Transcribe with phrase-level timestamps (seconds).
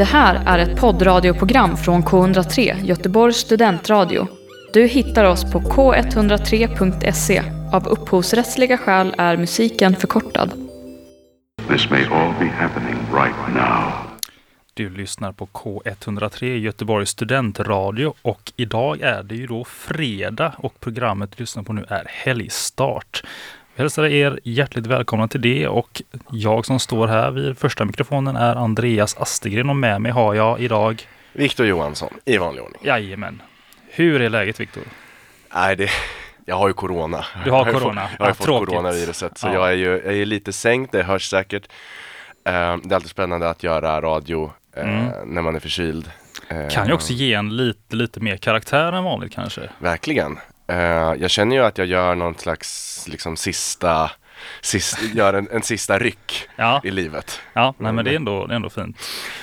[0.00, 4.26] Det här är ett poddradioprogram från K103, Göteborgs studentradio.
[4.72, 7.42] Du hittar oss på k103.se.
[7.72, 10.52] Av upphovsrättsliga skäl är musiken förkortad.
[11.68, 13.92] This may all be happening right now.
[14.74, 21.36] Du lyssnar på K103 Göteborgs studentradio och idag är det ju då fredag och programmet
[21.36, 23.22] du lyssnar på nu är Helgstart.
[23.80, 28.56] Hälsar er hjärtligt välkomna till det och jag som står här vid första mikrofonen är
[28.56, 31.02] Andreas Astegren och med mig har jag idag
[31.32, 32.80] Viktor Johansson i vanlig ordning.
[32.84, 33.42] Jajamän.
[33.90, 34.82] Hur är läget Viktor?
[35.54, 35.90] Nej, det,
[36.46, 37.24] jag har ju corona.
[37.44, 38.08] Du har corona.
[38.18, 38.68] Jag har Ja, fått tråkigt.
[38.68, 39.52] coronaviruset så Ja.
[39.54, 41.62] jag är ju jag är lite sänkt, det hörs säkert.
[42.46, 42.54] Eh, det
[42.90, 45.34] är alltid spännande att göra radio eh, Mm.
[45.34, 46.10] när man är förkyld.
[46.48, 49.60] Eh, Kan ju också ge en lite, lite mer karaktär än vanligt kanske.
[49.78, 50.38] Verkligen.
[50.70, 54.10] Eh, jag känner ju att jag gör någon slags liksom sista,
[54.60, 57.40] sista gör en, en sista ryck Ja, i livet.
[57.52, 58.96] ja nej, men det är ändå, det är ändå fint.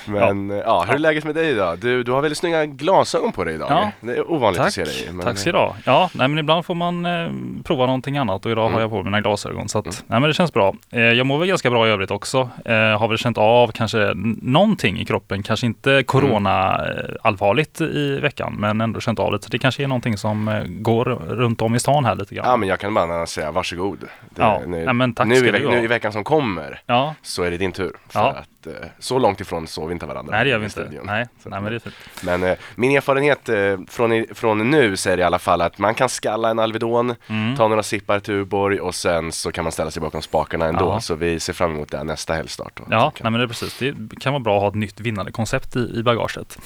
[0.05, 1.79] Men ja, ja hur är läget med dig idag?
[1.79, 3.67] Du, du har väldigt snygga glasögon på dig idag.
[3.71, 3.91] Ja.
[4.01, 5.09] Det är ovanligt Tack, att se dig.
[5.11, 5.75] men- tack ska du ha.
[5.85, 7.29] Ja, nej, men ibland får man eh,
[7.63, 8.73] prova någonting annat och idag Mm.
[8.73, 9.69] har jag på mina glasögon.
[9.69, 10.73] Så att, nej, men det känns bra.
[10.91, 12.49] Eh, jag mår väl ganska bra i övrigt också.
[12.65, 16.97] Eh, har väl känt av kanske någonting i kroppen, kanske inte corona Mm.
[16.97, 19.47] eh, allvarligt i veckan, men ändå känt av lite.
[19.49, 22.45] Det kanske är någonting som eh, går runt om i stan här lite grann.
[22.49, 23.99] Ja men jag kan bara säga varsågod.
[23.99, 24.07] Det,
[24.41, 27.15] Ja, nu, nej, men tack nu, ska i, du nu i veckan som kommer Ja,
[27.21, 27.91] så är det din tur.
[28.09, 28.27] För Ja.
[28.29, 30.31] att eh, så långt ifrån såg vi inte varandra.
[30.35, 30.81] nej det gör vi inte.
[30.81, 31.05] studion.
[31.05, 31.95] Nej, Så nej, men det är fint.
[32.23, 36.09] Men eh, min erfarenhet eh, från, från nu säger i alla fall att man kan
[36.09, 37.55] skalla en Alvedon, Mm.
[37.55, 40.85] ta några sippar Tuborg och sen så kan man ställa sig bakom spakarna ändå.
[40.85, 40.99] Ja.
[41.01, 42.71] Så vi ser fram emot det nästa helgstart.
[42.77, 43.77] då, Ja, nej, men det är precis.
[43.79, 46.57] Det kan vara bra att ha ett nytt vinnande koncept i, i bagaget.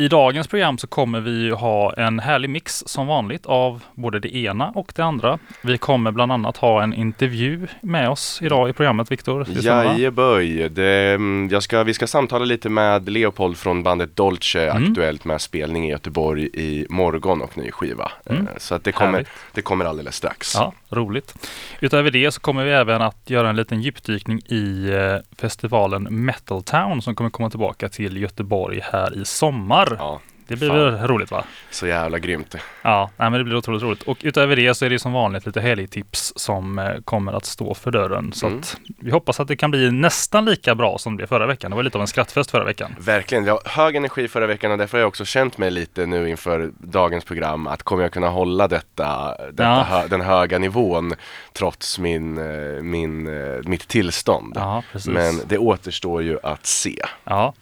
[0.00, 4.36] I dagens program så kommer vi ha en härlig mix som vanligt av både det
[4.36, 5.38] ena och det andra.
[5.62, 9.46] Vi kommer bland annat ha en intervju med oss idag i programmet, Viktor.
[9.48, 14.90] Jajeböj, det, mm, jag ska, vi ska samtala lite med Leopold från bandet Dolce, Mm.
[14.90, 18.10] aktuellt med spelning i Göteborg i morgon och ny skiva.
[18.26, 18.42] Mm.
[18.42, 19.28] Eh, Så att det kommer, Härligt.
[19.54, 20.54] det kommer alldeles strax.
[20.54, 21.34] Ja, roligt.
[21.80, 26.62] Utöver det så kommer vi även att göra en liten djupdykning i eh, festivalen Metal
[26.62, 29.96] Town som kommer komma tillbaka till Göteborg här i sommar.
[29.98, 30.78] Ja, det blir fan.
[30.78, 31.44] väl roligt va?
[31.70, 32.54] så jävla grymt.
[32.82, 34.02] Ja, nej, men det blir otroligt roligt.
[34.02, 37.74] Och utöver det så är det som vanligt lite helgtips som eh, kommer att stå
[37.74, 38.32] för dörren.
[38.32, 38.60] Så Mm.
[39.00, 41.70] vi hoppas att det kan bli nästan lika bra som det förra veckan.
[41.70, 42.94] Det var lite av en skrattfest förra veckan.
[42.98, 46.06] Verkligen, vi har hög energi förra veckan och därför har jag också känt mig lite
[46.06, 49.82] nu inför dagens program att kommer jag kunna hålla detta, detta Ja.
[49.82, 51.14] hö, den höga nivån
[51.52, 54.52] trots min, eh, min, eh, mitt tillstånd.
[54.56, 54.82] Ja.
[55.06, 57.02] Men det återstår ju att se.
[57.24, 57.54] Ja,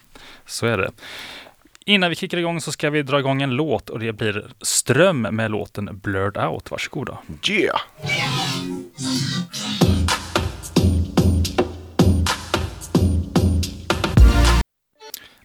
[0.47, 0.91] så är det.
[1.89, 5.23] Innan vi kickar igång så ska vi dra igång en låt och det blir Ström
[5.23, 6.71] med låten Blurred Out.
[6.71, 7.19] Varsågoda.
[7.49, 7.81] Yeah!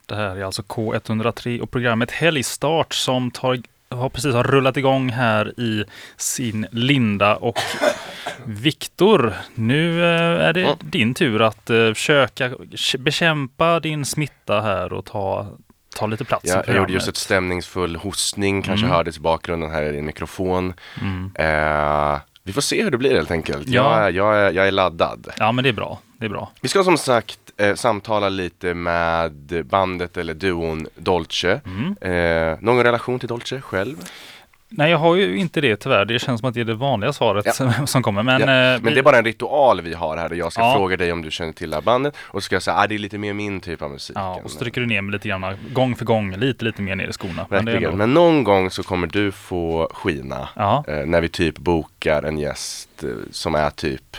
[0.06, 5.10] Det här är alltså K103 och programmet Helgstart som tar, har precis har rullat igång
[5.10, 5.84] här i
[6.18, 7.36] sin linda.
[7.36, 7.60] Och
[8.46, 12.52] Viktor, nu eh, är det din tur att eh, försöka
[13.00, 15.48] bekämpa din smitta här och ta,
[15.96, 18.96] ta lite plats i Jag, jag gjorde just ett stämningsfull hostning, kanske Mm.
[18.96, 20.74] hördes i bakgrunden här i din mikrofon.
[21.02, 21.32] Mm.
[21.36, 23.68] Eh, vi får se hur det blir helt enkelt.
[23.68, 24.02] Ja.
[24.02, 25.28] Jag, är- jag, jag är laddad.
[25.38, 26.00] Ja, men det är bra.
[26.18, 26.52] Det är bra.
[26.62, 31.62] Vi ska som sagt eh, samtala lite med bandet eller duon Dolce.
[31.66, 31.96] Mm.
[32.02, 33.96] Eh, någon relation till Dolce själv?
[34.74, 36.06] Nej, jag har ju inte det tyvärr.
[36.06, 37.56] Det känns som att det är det vanliga svaret
[37.90, 38.24] som kommer.
[38.24, 40.62] Men, Ja, eh, Men det är bara en ritual vi har här där jag ska
[40.62, 40.74] Ja.
[40.76, 42.84] fråga dig om du känner till det här bandet och så ska jag säga att
[42.84, 44.18] ah, det är lite mer min typ av musik.
[44.20, 46.96] Ja, och så trycker du ner mig lite grann, gång för gång, lite, lite mer
[46.96, 47.46] ner i skorna.
[47.50, 51.58] Men ändå, men någon gång så kommer du få skina ja, eh, när vi typ
[51.58, 54.18] bokar en gäst eh, som är typ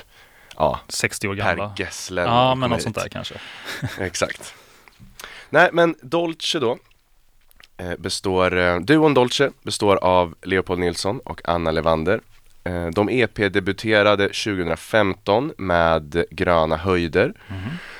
[0.56, 1.72] ja, 60 år Per gamla.
[1.76, 2.24] Gesslen.
[2.26, 2.82] Ja, men något hit.
[2.84, 3.34] sånt där kanske.
[4.00, 4.54] Exakt.
[5.50, 6.78] Nej, men Dolce då
[7.98, 12.20] består, eh, duon Dolce består av Leopold Nilsson och Anna Levander.
[12.64, 17.58] Eh, de EP-debuterade 2015 med Gröna höjder, Mhm.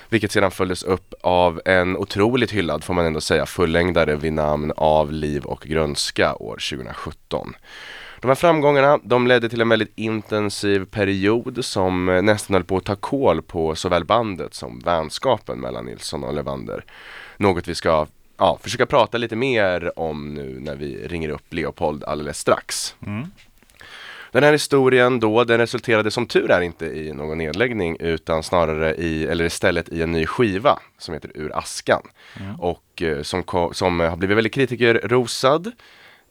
[0.09, 4.73] vilket sedan följdes upp av en otroligt hyllad, får man ändå säga, fullängdare vid namn
[4.77, 7.55] Av liv och grönska år 2017.
[8.21, 12.77] De här framgångarna, de ledde till en väldigt intensiv period som eh, nästan höll på
[12.77, 16.85] att ta kål på såväl bandet som vänskapen mellan Nilsson och Levander.
[17.37, 18.07] Något vi ska
[18.39, 22.95] ja, försöka prata lite mer om nu när vi ringer upp Leopold alldeles strax.
[23.07, 23.27] Mm.
[24.33, 28.95] Den här historien då, den resulterade som tur är inte i någon nedläggning utan snarare
[28.95, 32.03] i, eller istället i en ny skiva som heter Ur askan.
[32.41, 32.61] Mm.
[32.61, 35.67] Och eh, som, som har blivit väldigt kritikerrosad.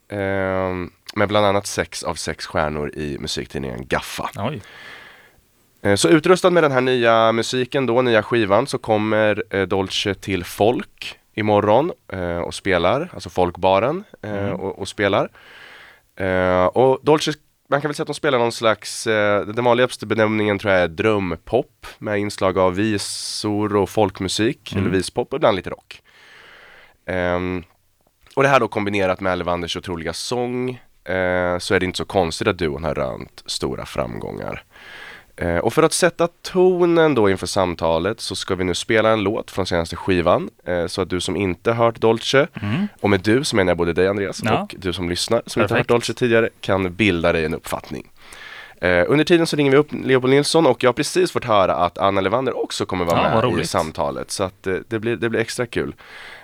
[0.08, 0.74] Eh,
[1.16, 4.30] med bland annat sex av sex stjärnor i musiktidningen Gaffa.
[4.36, 4.62] Oj.
[5.82, 10.14] Eh, Så utrustad med den här nya musiken då, nya skivan, så kommer eh, Dolce
[10.14, 14.54] till folk imorgon eh, och spelar, alltså Folkbaren eh, Mm.
[14.56, 15.30] och, och spelar.
[16.16, 17.32] Eh, och Dolce,
[17.70, 20.84] man kan väl säga att de spelar någon slags, eh, den vanligaste benämningen tror jag
[20.84, 24.84] är drömpop med inslag av visor och folkmusik, Mm.
[24.84, 26.02] eller vispop och ibland lite rock.
[27.06, 27.64] Ehm,
[28.36, 30.70] och det här då kombinerat med Elvanders otroliga sång
[31.04, 34.64] eh, så är det inte så konstigt att duon har rönt stora framgångar.
[35.42, 39.24] Eh, och för att sätta tonen då inför samtalet så ska vi nu spela en
[39.24, 42.88] låt från senaste skivan eh, så att du som inte hört Dolce Mm.
[43.02, 44.62] och med du så menar jag både dig Andreas Ja.
[44.62, 45.90] och du som lyssnar som inte har hört Perfekt.
[45.90, 48.12] Dolce tidigare kan bilda dig en uppfattning.
[48.82, 51.76] Eh, under tiden så ringer vi upp Leopold Nilsson och jag har precis fått höra
[51.76, 55.30] att Anna Levander också kommer vara Ja, med i samtalet så att det, blir, det
[55.30, 55.96] blir extra kul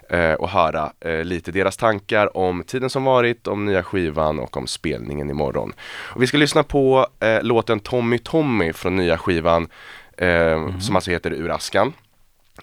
[0.09, 4.57] eh, att höra eh, lite deras tankar om tiden som varit, om nya skivan och
[4.57, 5.74] om spelningen imorgon.
[6.15, 9.68] Och vi ska lyssna på eh, låten Tommy Tommy från nya skivan
[10.18, 11.94] eh, som alltså heter Ur askan.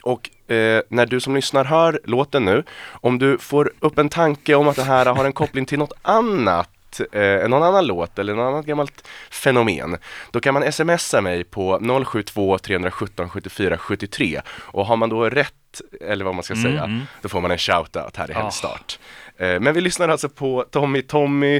[0.02, 4.54] Och eh, när du som lyssnar hör låten nu, om du får upp en tanke
[4.54, 6.70] om att det här har en koppling till något annat
[7.00, 9.96] Eh, någon annan låt eller något annat gammalt fenomen
[10.30, 15.80] Då kan man smsa mig på 072 317 74 73 Och har man då rätt,
[16.00, 17.00] eller vad man ska Mm, säga, mm.
[17.22, 18.38] då får man en shoutout här i Ah.
[18.38, 18.98] Helgstart
[19.36, 21.56] eh, Men vi lyssnar alltså på Tommy Tommy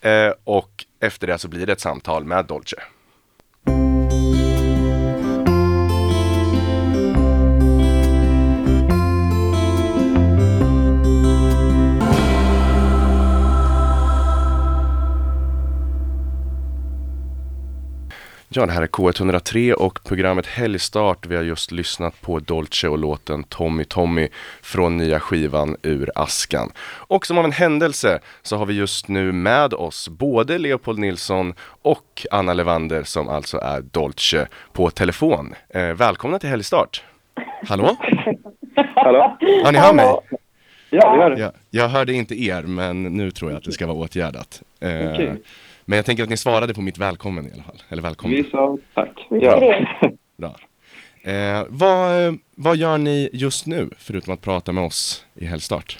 [0.00, 2.76] eh, och efter det så blir det ett samtal med Dolce
[18.50, 21.26] Ja, det här är K103 och programmet Helgstart.
[21.26, 24.28] Vi har just lyssnat på Dolce och låten Tommy Tommy
[24.62, 26.72] från nya skivan Ur askan.
[26.86, 31.54] Och som av en händelse så har vi just nu med oss både Leopold Nilsson
[31.82, 35.54] och Anna Levander som alltså är Dolce på telefon.
[35.68, 37.02] Eh, välkomna till Helgstart!
[37.68, 37.96] Hallå?
[38.94, 39.36] Hallå?
[39.40, 40.06] Ja, ni hör mig?
[40.90, 41.40] Ja, vi hör det.
[41.40, 44.62] Ja, jag hörde inte er, men nu tror jag att det ska vara åtgärdat.
[44.80, 45.42] Eh, Okej.
[45.88, 47.82] Men jag tänker att ni svarade på mitt välkommen i alla fall.
[47.88, 48.36] Eller välkommen.
[48.36, 49.26] Vi sa tack.
[49.28, 49.60] Ja.
[50.36, 50.50] Bra.
[51.22, 55.98] Eh, vad, vad gör ni just nu, förutom att prata med oss i Helgstart?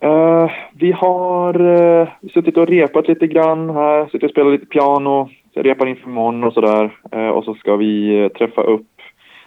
[0.00, 5.30] Eh, vi har uh, suttit och repat lite grann här, suttit och spelat lite piano,
[5.54, 6.98] repar inför imorgon och sådär.
[7.12, 8.86] Eh, och så ska vi eh, träffa upp,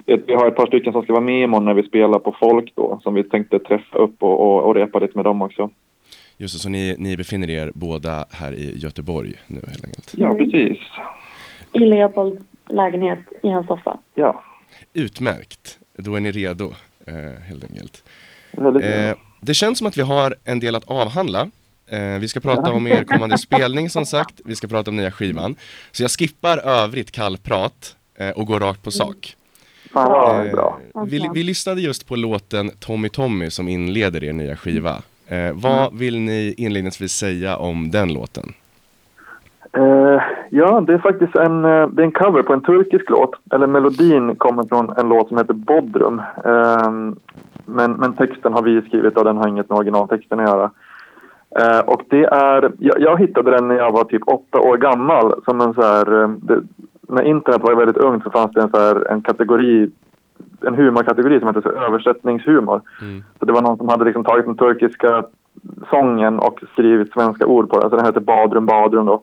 [0.05, 2.35] vi vi har ett par stycken som ska vara med imorgon när vi spelar på
[2.39, 5.69] folk då, som vi tänkte träffa upp och, och, och repa lite med dem också.
[6.41, 10.13] Just det, så ni, ni befinner er båda här i Göteborg nu helt enkelt.
[10.17, 10.77] Ja, precis.
[11.73, 13.99] I Leopolds lägenhet i hans soffa.
[14.15, 14.43] Ja,
[14.93, 16.73] Utmärkt, då är ni redo
[17.05, 18.03] eh, helt enkelt.
[18.83, 21.49] Eh, det känns som att vi har en del att avhandla.
[21.87, 25.11] Eh, vi ska prata om er kommande spelning som sagt, vi ska prata om nya
[25.11, 25.55] skivan.
[25.91, 29.35] Så jag skippar övrigt kallprat eh, och går rakt på sak.
[29.93, 30.79] Fan Eh, bra.
[31.07, 35.01] vi, vi lyssnade just på låten Tommy Tommy som inleder er nya skiva.
[35.31, 38.43] Eh, vad vill ni inledningsvis säga om den låten?
[39.73, 43.31] Eh, ja, det är faktiskt en, eh, det är en cover på en turkisk låt.
[43.53, 46.21] Eller melodin kommer från en låt som heter Bodrum.
[46.45, 46.91] Eh,
[47.65, 50.71] men, men texten har vi skrivit och den har inget med originaltexten att göra.
[51.59, 55.41] Eh, och det är, jag, jag hittade den när jag var typ åtta år gammal.
[55.45, 56.61] Som en så här, eh, det,
[57.01, 59.89] när internet var väldigt ungt så fanns det en, så här, en kategori
[60.67, 62.81] en humorkategori som hette så översättningshumor.
[63.01, 63.23] Mm.
[63.39, 65.23] Så det var någon som hade liksom tagit den turkiska
[65.89, 67.89] sången och skrivit svenska ord på den.
[67.89, 69.21] Så den hette Badrum Badrum då.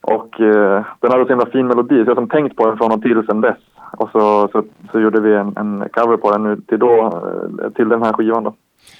[0.00, 2.92] Och eh, den hade så himla fin melodi så jag har tänkt på den från
[2.92, 3.58] och till sen dess.
[3.92, 7.06] Och så, så, så gjorde vi en, en cover på den nu till, då,
[7.62, 8.54] eh, till den här skivan då.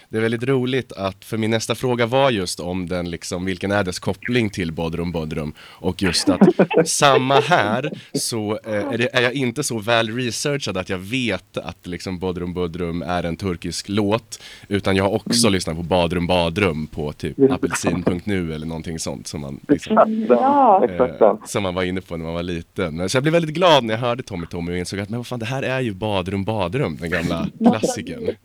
[0.09, 3.73] Det är väldigt roligt att, för min nästa fråga var just om den liksom, vilken
[3.73, 6.41] är dess koppling till Bodrum Bodrum och just att
[6.85, 11.57] samma här så eh, är, det, är jag inte så väl researchad att jag vet
[11.57, 16.27] att liksom Bodrum Bodrum är en turkisk låt utan jag har också lyssnat på Badrum
[16.27, 20.87] Badrum på typ apelsin.nu eller någonting sånt som man, liksom, Ja.
[20.89, 23.09] Eh, som man var inne på när man var liten.
[23.09, 25.27] Så jag blev väldigt glad när jag hörde Tommy Tommy och insåg att men vad
[25.27, 28.37] fan det här är ju Badrum Badrum, den gamla klassikern.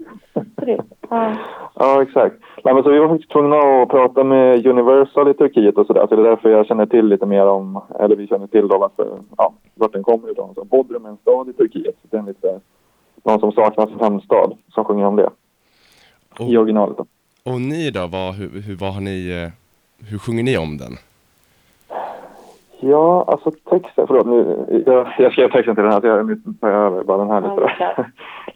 [1.10, 2.02] Ja.
[2.02, 2.36] Exakt.
[2.64, 6.08] Nej, men så vi var faktiskt tvungna att prata med Universal i Turkiet och sådär.
[6.10, 8.78] Så det är därför jag känner till lite mer om, eller vi känner till då
[8.78, 10.54] varför, ja, vart den kommer ifrån.
[10.56, 11.96] Så Bodrum är en stad i Turkiet.
[12.02, 12.60] Så det är lite,
[13.24, 15.30] någon som saknar sin hemstad som sjunger om det.
[16.40, 17.06] Och- I originalet då.
[17.52, 19.52] Och ni då, vad, hur, hur, vad har ni, eh,
[20.10, 20.92] hur sjunger ni om den?
[22.89, 26.70] Ja, alltså texten, förlåt nu, jag, jag skrev texten till den här så jag tar
[26.70, 27.74] jag över bara den här lite.
[27.80, 28.04] Ja, då.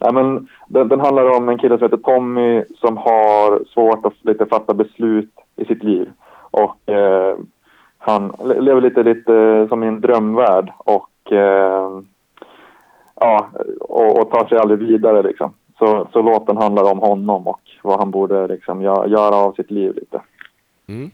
[0.00, 4.24] Nej, men den, den handlar om en kille som heter Tommy som har svårt att
[4.24, 6.10] lite fatta beslut i sitt liv.
[6.50, 7.36] Och eh,
[7.98, 12.00] han le- lever lite, lite som i en drömvärld och, eh,
[13.14, 13.48] ja,
[13.80, 15.52] och, och tar sig aldrig vidare liksom.
[15.78, 19.70] Så, så låten handlar om honom och vad han borde liksom gö- göra av sitt
[19.70, 20.20] liv lite.
[20.88, 21.10] Mm.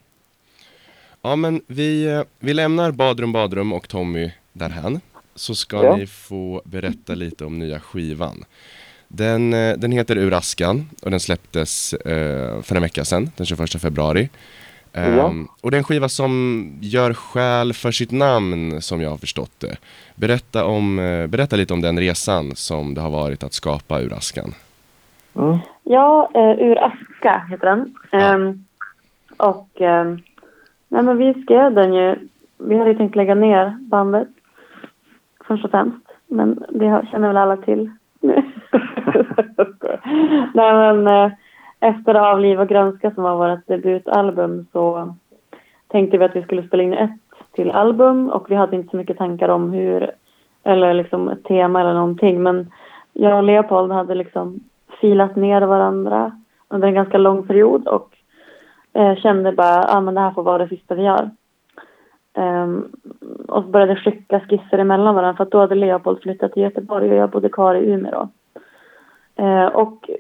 [1.27, 5.01] Ja men vi, eh, vi lämnar Badrum Badrum och Tommy därhän.
[5.35, 5.97] Så ska Ja.
[5.97, 8.45] ni få berätta lite om nya skivan.
[9.09, 13.47] Den, eh, den heter Ur askan och den släpptes eh, för en vecka sedan, den
[13.47, 14.29] 21 februari.
[14.93, 15.33] Ehm, Ja.
[15.61, 19.53] Och det är en skiva som gör skäl för sitt namn som jag har förstått
[19.61, 19.77] det.
[20.15, 24.13] Berätta, om, eh, berätta lite om den resan som det har varit att skapa Ur
[24.13, 24.55] askan.
[25.37, 25.59] Mm.
[25.85, 27.95] Ja, eh, Ur aska heter den.
[28.13, 28.65] Ehm,
[29.37, 30.19] och ehm,
[30.97, 32.17] nej, men vi skrev den ju.
[32.59, 34.29] Vi hade ju tänkt lägga ner bandet
[35.45, 36.07] först och främst.
[36.27, 38.35] Men det känner väl alla till nu.
[40.55, 41.33] nej, men eh,
[41.81, 45.15] efter Av liv och grönska som var vårt debutalbum så
[45.89, 47.21] tänkte vi att vi skulle spela in ett
[47.53, 50.11] till album och vi hade inte så mycket tankar om hur
[50.65, 52.73] eller liksom ett tema eller någonting men
[53.13, 54.61] jag och Leopold hade liksom
[55.01, 56.33] filat ner varandra
[56.69, 58.16] under en ganska lång period och
[58.97, 61.31] jag kände bara att ah, men det här får vara det sista vi gör.
[62.35, 62.93] Um,
[63.49, 67.11] och så började skicka skisser emellan varandra för att då hade Leopold flyttat till Göteborg
[67.11, 68.29] och jag bodde kvar i Umeå då.
[69.45, 70.11] Eh, och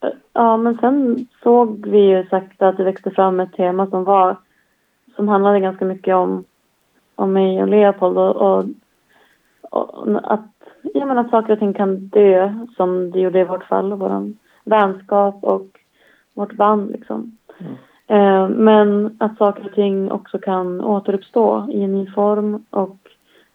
[0.00, 4.04] eh, ja, men sen såg vi ju sakta att det växte fram ett tema som
[4.04, 4.36] var
[5.16, 6.44] som handlade ganska mycket om,
[7.14, 8.64] om mig och Leopold och, och,
[9.70, 10.50] och att,
[10.94, 13.98] ja, men att saker och ting kan dö som det gjorde i vårt fall, och
[13.98, 14.32] vår
[14.64, 15.66] vänskap och
[16.34, 17.36] vårt band liksom.
[18.06, 22.96] Eh, men att saker och ting också kan återuppstå i en ny form och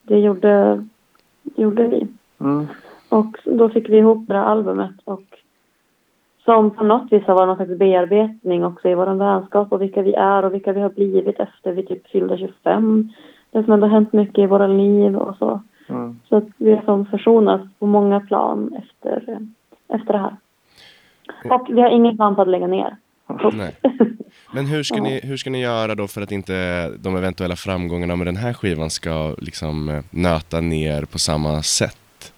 [0.01, 0.85] det gjorde,
[1.55, 2.07] gjorde vi.
[2.39, 2.67] Mm.
[3.09, 5.24] Och då fick vi ihop det här albumet och
[6.45, 10.01] som på något vis har varit någon slags bearbetning också i vår vänskap och vilka
[10.01, 13.09] vi är och vilka vi har blivit efter vi typ fyllde 25.
[13.51, 15.62] Det som ändå hänt mycket i våra liv och så.
[15.89, 16.19] Mm.
[16.29, 19.39] Så att vi har som försonats på många plan efter,
[19.88, 20.35] efter det här.
[21.50, 22.95] Och vi har ingen plan på att lägga ner.
[23.53, 23.75] Nej.
[24.53, 26.53] Men hur ska, ni, hur ska ni göra då för att inte
[26.89, 32.34] de eventuella framgångarna med den här skivan ska liksom eh, nöta ner på samma sätt?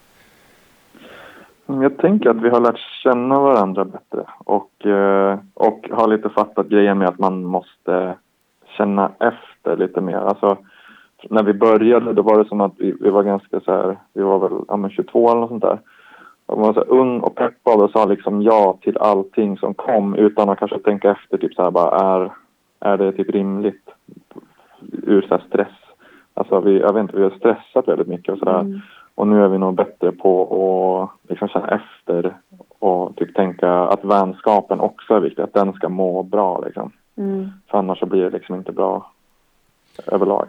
[1.65, 6.67] Jag tänker att vi har lärt känna varandra bättre och, eh, och har lite fattat
[6.67, 8.15] grejen med att man måste
[8.77, 10.17] känna efter lite mer.
[10.17, 10.57] Alltså,
[11.29, 14.21] när vi började då var det som att vi, vi var ganska så här, vi
[14.21, 15.79] var väl ja, men 22 eller något sånt där.
[16.47, 20.49] Man var så ung och peppad och sa liksom ja till allting som kom utan
[20.49, 22.31] att kanske tänka efter typ så här bara är,
[22.79, 23.89] är det typ rimligt
[24.91, 25.73] ur så här stress.
[26.33, 28.59] Alltså vi, jag vet inte, vi har stressat väldigt mycket och sådär.
[28.59, 28.79] Mm.
[29.15, 30.43] Och nu är vi nog bättre på
[31.03, 32.37] att liksom känna efter
[32.79, 36.91] och typ tänka att vänskapen också är viktig, att den ska må bra liksom.
[37.15, 37.49] Mm.
[37.67, 39.11] För annars så blir det liksom inte bra
[40.05, 40.47] överlag.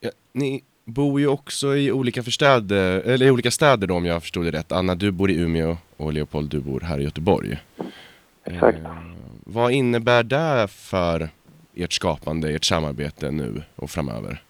[0.00, 4.22] Ja, ni bor ju också i olika, förstäder, eller i olika städer då om jag
[4.22, 4.72] förstod det rätt.
[4.72, 7.58] Anna, du bor i Umeå och Leopold, du bor här i Göteborg.
[8.44, 8.78] Exakt.
[8.78, 8.90] Eh,
[9.44, 11.28] vad innebär det för
[11.74, 14.42] ert skapande, ert samarbete nu och framöver?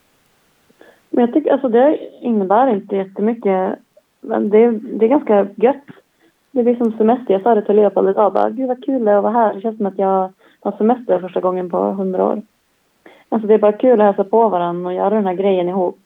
[1.10, 3.78] Men jag tycker alltså det innebär inte jättemycket.
[4.20, 5.84] Men det, det är ganska gött.
[6.50, 7.32] Det blir som semester.
[7.34, 8.32] Jag sa det till Leopold idag.
[8.32, 9.54] Bara, Gud vad kul det är att vara här.
[9.54, 12.42] Det känns som att jag har semester första gången på hundra år.
[13.28, 15.99] Alltså det är bara kul att hälsa på varandra och göra den här grejen ihop.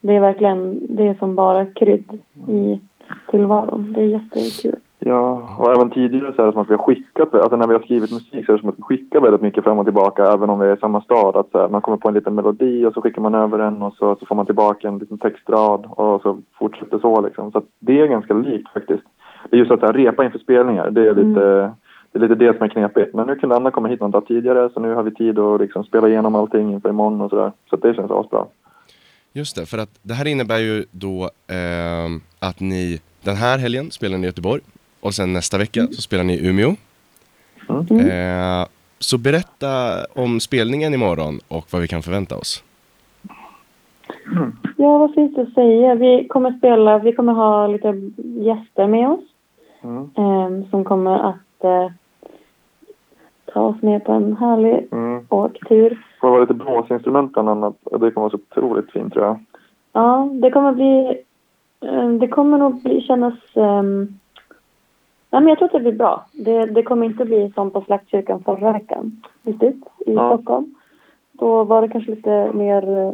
[0.00, 2.80] Det är verkligen, det är som bara krydd i
[3.30, 3.92] tillvaron.
[3.92, 4.80] Det är jättekul.
[5.02, 7.74] Ja, och även tidigare så är det som att vi har skickat, alltså när vi
[7.74, 10.32] har skrivit musik så är det som att vi skickar väldigt mycket fram och tillbaka
[10.32, 11.36] även om vi är i samma stad.
[11.36, 13.82] Att så här, man kommer på en liten melodi och så skickar man över den
[13.82, 17.52] och så, så får man tillbaka en liten textrad och så fortsätter så liksom.
[17.52, 19.02] Så det är ganska likt faktiskt.
[19.50, 21.72] Det är just att så här, repa inför spelningar, det är lite,
[22.12, 23.14] det är lite det som är knepigt.
[23.14, 25.60] Men nu kunde Anna komma hit någon dag tidigare så nu har vi tid att
[25.60, 27.52] liksom spela igenom allting inför imorgon och sådär.
[27.70, 28.44] Så det känns asbra.
[29.32, 33.90] Just det, för att det här innebär ju då ehm, att ni den här helgen
[33.90, 34.62] spelar ni i Göteborg
[35.00, 36.74] och sen nästa vecka så spelar ni i Umeå.
[37.90, 38.66] Eh,
[38.98, 42.64] så berätta om spelningen imorgon och vad vi kan förvänta oss.
[44.76, 45.94] Ja, vad finns det att säga?
[45.94, 47.88] Vi kommer spela, vi kommer ha lite
[48.40, 49.24] gäster med oss.
[49.82, 50.02] Mm.
[50.16, 51.90] eh, som kommer att eh,
[53.52, 55.26] ta oss med på en härlig Mm.
[55.28, 56.04] åktur.
[56.20, 57.74] Kommer vara lite blåsinstrument bland annat.
[57.82, 59.38] Det kommer vara så otroligt fint tror jag.
[59.92, 61.22] Ja, det kommer bli...
[61.80, 63.34] eh, Det kommer nog bli, kännas...
[63.54, 64.00] Um,
[65.30, 66.24] nej, men jag tror att det blir bra.
[66.32, 69.22] Det, det kommer inte bli som på Slaktkyrkan förra veckan.
[69.42, 70.28] Riktigt, i Ja.
[70.36, 70.74] Stockholm.
[71.32, 72.98] Då var det kanske lite mer...
[72.98, 73.12] eh,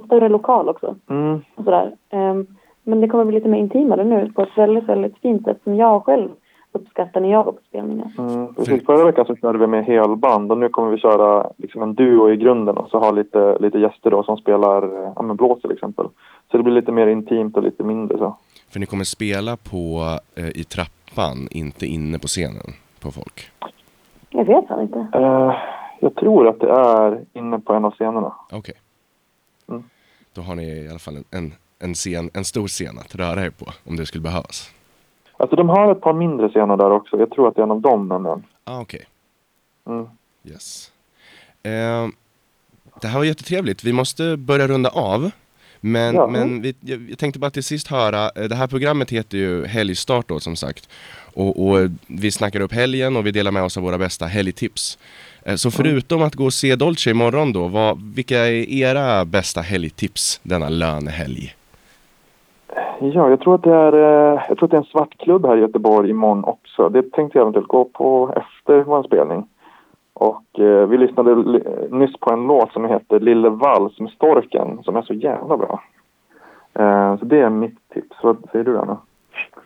[0.06, 0.94] större lokal också.
[1.08, 1.40] Mm.
[1.54, 1.92] Och sådär.
[2.10, 2.46] Ehm,
[2.82, 5.76] men det kommer bli lite mer intimare nu på ett väldigt, väldigt fint sätt som
[5.76, 6.28] jag själv
[6.78, 8.12] uppskattar när jag går på spelningar.
[8.18, 8.86] Mm, precis.
[8.86, 12.30] Förra veckan så körde vi med helband och nu kommer vi köra liksom en duo
[12.30, 15.60] i grunden och så ha lite, lite gäster då som spelar eh, ja, men blås
[15.60, 16.06] till exempel.
[16.50, 18.36] Så det blir lite mer intimt och lite mindre så.
[18.70, 20.02] För ni kommer spela på
[20.34, 23.50] eh, i trappan, inte inne på scenen på folk.
[24.30, 25.06] Jag vet fan inte.
[25.14, 25.52] Eh,
[26.00, 28.34] jag tror att det är inne på en av scenerna.
[28.52, 28.74] Okej.
[29.68, 29.82] Mm.
[30.32, 33.44] Då har ni i alla fall en, en, en, scen, en stor scen att röra
[33.44, 34.70] er på om det skulle behövas.
[35.40, 37.18] Alltså de har ett par mindre scener där också.
[37.18, 38.42] Jag tror att det är en av dem nämligen.
[38.64, 39.04] Ah, okej.
[39.86, 40.06] Mm.
[40.44, 40.90] Yes.
[41.62, 42.08] Eh,
[43.00, 43.84] det här var jättetrevligt.
[43.84, 45.30] Vi måste börja runda av.
[45.80, 46.26] Men, Ja.
[46.26, 50.28] men vi, jag, tänkte bara till sist höra, eh, det här programmet heter ju Helgstart
[50.28, 50.88] då som sagt.
[51.34, 54.98] Och, och vi snackar upp helgen och vi delar med oss av våra bästa helgtips.
[55.42, 59.60] Eh, Så förutom att gå och se Dolce imorgon då, vad, vilka är era bästa
[59.60, 61.54] helgtips denna lönehelg?
[63.00, 65.46] Ja, jag tror att det är, eh, jag tror att det är en svart klubb
[65.46, 66.88] här i Göteborg imorgon också.
[66.88, 69.46] Det tänkte jag eventuellt gå på efter vår spelning.
[70.12, 71.34] Och eh, vi lyssnade
[71.90, 75.82] nyss på en låt som heter Lille Vals med Storken som är så jävla bra.
[76.74, 78.16] Eh, så det är mitt tips.
[78.22, 78.98] Vad säger du Anna?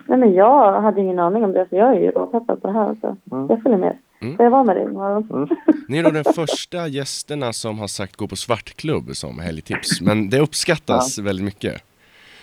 [0.07, 2.73] Nej men jag hade ingen aning om det så jag är ju råpeppad på det
[2.73, 3.17] här alltså.
[3.33, 3.47] Mm.
[3.49, 3.99] Jag följer med.
[4.23, 4.37] Mm.
[4.37, 5.29] Får jag vara med dig imorgon?
[5.33, 5.49] Mm.
[5.89, 10.01] Ni är då den första gästerna som har sagt gå på svartklubb som helgtips.
[10.01, 11.92] Men det uppskattas väldigt mycket.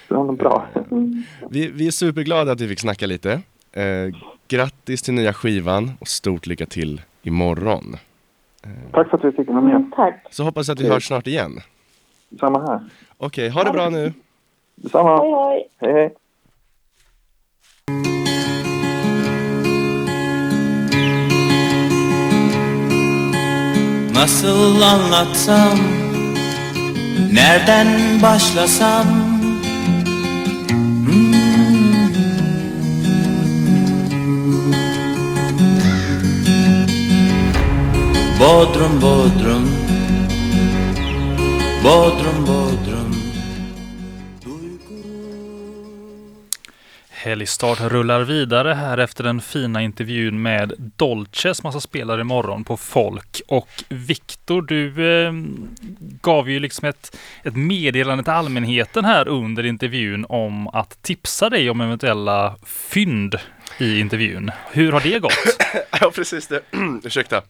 [0.10, 0.68] Nog bra.
[1.50, 3.42] Vi, vi är superglada att vi fick snacka lite.
[3.72, 3.84] Eh,
[4.48, 7.96] grattis till nya skivan och stort lycka till imorgon.
[8.92, 9.75] Tack för att vi fick vara med.
[9.75, 10.25] Mm, tack.
[10.32, 11.60] Så hoppas att vi hörs snart igen.
[12.39, 12.80] Samma här.
[13.18, 14.13] Okej, ha det bra nu.
[14.75, 15.22] Detsamma.
[15.22, 15.68] Hej hej.
[15.78, 16.16] Hej hej.
[24.20, 25.80] Nasıl anlatsam
[27.34, 29.28] Nereden başlasam
[38.50, 39.65] Bodrum, Bodrum
[41.84, 43.13] Bodrum, Bodrum
[47.10, 52.77] Helgstart rullar vidare här efter den fina intervjun med Dolce som alltså spelar imorgon på
[52.77, 53.41] Folk.
[53.48, 55.34] Och Viktor, du eh,
[56.21, 61.69] gav ju liksom ett, ett meddelande till allmänheten här under intervjun om att tipsa dig
[61.69, 63.36] om eventuella fynd
[63.78, 64.52] i intervjun.
[64.71, 65.32] Hur har det gått?
[66.02, 66.62] Ja, precis det.
[67.04, 67.41] Ursäkta.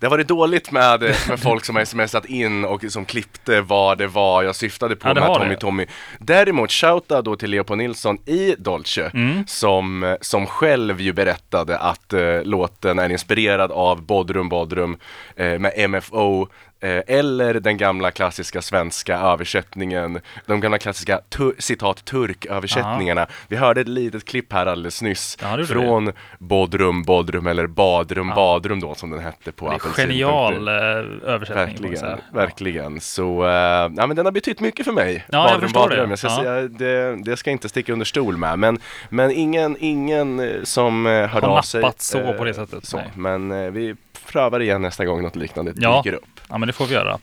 [0.00, 3.98] Det har varit dåligt med, med folk som har smsat in och som klippte vad
[3.98, 5.56] det var jag syftade på Ja, med Tommy det.
[5.56, 5.86] Tommy.
[6.18, 9.44] Däremot shouta då till Leopold Nilsson i Dolce Mm.
[9.46, 14.96] som, som själv ju berättade att eh, låten är inspirerad av Bodrum Bodrum
[15.36, 16.48] eh, med MFO
[16.80, 23.26] eller den gamla klassiska svenska översättningen, de gamla klassiska tu- citat turköversättningarna.
[23.48, 28.28] Vi hörde ett litet klipp här alldeles nyss Ja, det från Bodrum Bodrum eller Badrum
[28.28, 28.34] Ja.
[28.34, 30.12] Badrum då som den hette på Det är apelsin.nu.
[30.14, 30.74] genial eh,
[31.34, 31.90] översättning.
[31.92, 33.00] Verkligen, verkligen.
[33.00, 33.48] Så, uh,
[33.96, 35.24] ja men den har betytt mycket för mig.
[35.28, 35.96] Ja, jag förstår det.
[35.96, 36.36] Jag ska Ja.
[36.36, 38.58] säga, det, det ska jag inte sticka under stol med.
[38.58, 41.80] Men, men ingen, ingen eh, som hörde Har av sig.
[41.80, 43.00] nappat så eh, på det sättet, Så.
[43.14, 43.94] Men eh, vi
[44.26, 46.02] prövar igen nästa gång något liknande Ja.
[46.04, 46.24] dyker upp.
[46.66, 47.18] Men det får vi göra.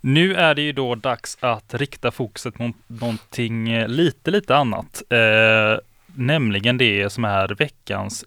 [0.00, 5.02] Nu är det ju då dags att rikta fokuset mot någonting eh, lite, lite annat.
[5.10, 8.24] Eh, nämligen det som är veckans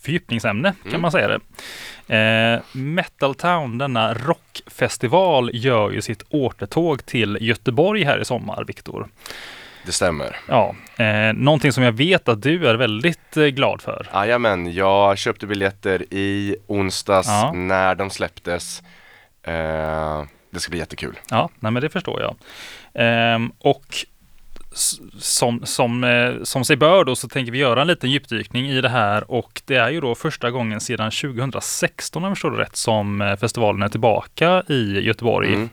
[0.00, 1.00] fördjupningsämne, kan Mm.
[1.02, 2.16] man säga det.
[2.16, 9.08] Eh, Metal Town, denna rockfestival, gör ju sitt återtåg till Göteborg här i sommar, Viktor.
[9.86, 10.36] Det stämmer.
[10.48, 14.08] Ja, eh, någonting som jag vet att du är väldigt eh, glad för.
[14.14, 17.52] Jajamän, jag köpte biljetter i onsdags Ja.
[17.54, 18.82] när de släpptes.
[19.46, 21.18] Eh, det ska bli jättekul.
[21.30, 22.36] Ja, nej men det förstår jag.
[22.94, 24.06] Ehm, och
[25.18, 28.80] som, som, eh, som sig bör då så tänker vi göra en liten djupdykning i
[28.80, 32.62] det här och det är ju då första gången sedan 2016 om jag förstår det
[32.62, 35.54] rätt som eh, festivalen är tillbaka i Göteborg.
[35.54, 35.68] Mm.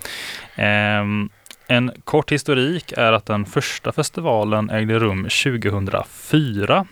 [0.56, 1.30] Ehm,
[1.68, 6.86] en kort historik är att den första festivalen ägde rum 2004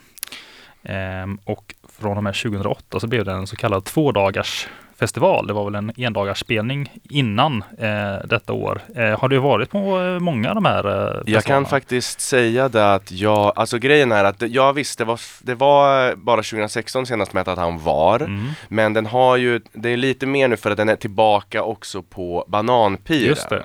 [0.83, 4.67] Ehm, och från och med 2008 så blev det en så kallad tvådagars
[5.05, 5.47] festival.
[5.47, 8.81] Det var väl en endagarsspelning innan eh, detta år.
[8.95, 11.67] Eh, har du varit på eh, många av de här eh, Jag kan festivalerna?
[11.67, 16.15] faktiskt säga det att jag, alltså grejen är att jag visste, det var, det var
[16.15, 18.19] bara 2016 senast mätt att han var.
[18.19, 21.63] Mm, Men den har ju, det är lite mer nu för att den är tillbaka
[21.63, 23.27] också på Bananpiren.
[23.27, 23.63] just det.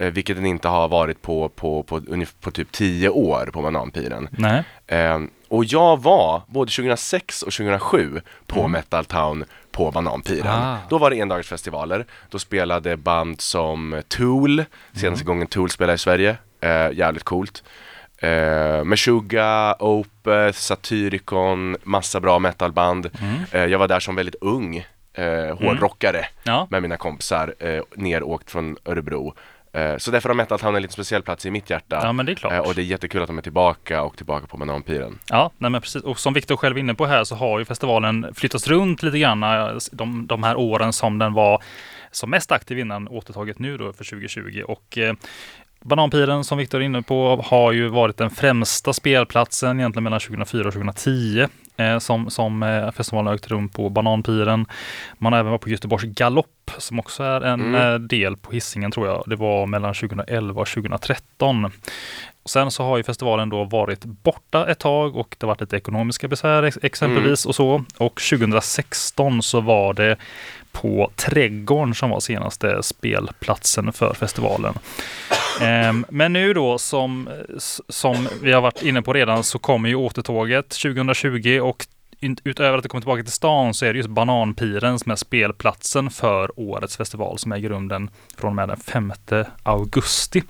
[0.00, 3.62] Eh, vilket den inte har varit på, på, på, ungef- på typ 10 år på
[3.62, 4.28] Bananpiren.
[4.30, 4.62] Nej.
[4.86, 5.18] Eh,
[5.54, 8.72] och jag var både 2006 och 2007 på Mm.
[8.72, 10.46] Metal Town på Bananpiren.
[10.64, 10.76] Ah.
[10.88, 12.06] Då var det endagsfestivaler.
[12.30, 15.26] Då spelade band som Tool, senaste Mm.
[15.26, 16.36] gången Tool spelade i Sverige.
[16.60, 17.62] Eh, jävligt coolt.
[18.18, 23.10] Eh, Meshuggah, Opeth, Satyricon, massa bra metalband.
[23.20, 23.34] Mm.
[23.50, 24.86] Eh, jag var där som väldigt ung
[25.16, 26.66] eh, hårdrockare Ja.
[26.70, 29.34] med mina kompisar, eh, neråkt från Örebro.
[29.74, 32.00] Eh, så därför har Metal Town en lite speciell plats i mitt hjärta.
[32.02, 32.52] Ja, men det är klart.
[32.52, 35.18] Eh, och det är jättekul att de är tillbaka och tillbaka på Bananpiren.
[35.28, 36.02] Ja, nej men precis.
[36.02, 39.18] Och som Viktor själv är inne på här så har ju festivalen flyttats runt lite
[39.18, 41.62] grann eh, de, de här åren som den var
[42.10, 44.62] som mest aktiv innan återtaget nu då för 2020.
[44.66, 45.14] Och eh,
[45.80, 50.66] Bananpiren som Viktor är inne på har ju varit den främsta spelplatsen egentligen mellan 2004
[50.66, 51.48] och 2010 eh,
[51.98, 54.66] som, som eh, festivalen har ägt rum på Bananpiren.
[55.18, 57.74] Man har även varit på Göteborgs galopp som också är en Mm.
[57.74, 59.22] eh, del på hissingen tror jag.
[59.26, 61.64] Det var mellan 2011 och 2013.
[62.42, 65.60] Och Sen så har ju festivalen då varit borta ett tag och det har varit
[65.60, 67.84] lite ekonomiska besvär ex- exempelvis och så.
[67.98, 70.16] Och 2016 så var det
[70.74, 74.74] på Trädgården som var senaste spelplatsen för festivalen.
[75.60, 77.28] Ehm, men nu då som,
[77.88, 81.86] som vi har varit inne på redan så kommer ju återtåget 2020 och
[82.44, 86.10] utöver att det kommer tillbaka till stan så är det just Bananpiren som är spelplatsen
[86.10, 89.12] för årets festival som äger rum den från och med den 5
[89.62, 90.42] augusti.